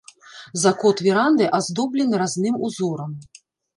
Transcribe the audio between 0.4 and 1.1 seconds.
Закот